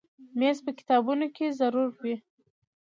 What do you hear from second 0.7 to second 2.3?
کتابتون کې ضرور وي.